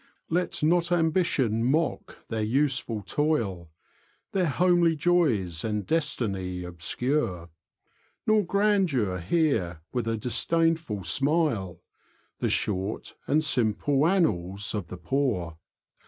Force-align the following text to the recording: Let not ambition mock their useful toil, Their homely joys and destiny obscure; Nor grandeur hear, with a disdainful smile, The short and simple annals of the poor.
Let 0.31 0.63
not 0.63 0.91
ambition 0.91 1.63
mock 1.63 2.27
their 2.29 2.41
useful 2.41 3.03
toil, 3.03 3.69
Their 4.31 4.47
homely 4.47 4.95
joys 4.95 5.63
and 5.63 5.85
destiny 5.85 6.63
obscure; 6.63 7.51
Nor 8.25 8.43
grandeur 8.43 9.19
hear, 9.19 9.81
with 9.93 10.07
a 10.07 10.17
disdainful 10.17 11.03
smile, 11.03 11.81
The 12.39 12.49
short 12.49 13.13
and 13.27 13.43
simple 13.43 14.07
annals 14.07 14.73
of 14.73 14.87
the 14.87 14.97
poor. 14.97 15.59